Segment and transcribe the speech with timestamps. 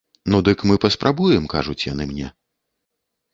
[0.33, 2.33] Ну дык мы паспрабуем, кажуць яны мне.